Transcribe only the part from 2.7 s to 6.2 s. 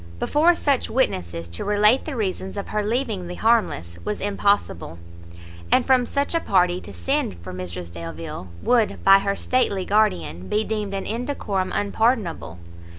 leaving the Harmless was impossible; and from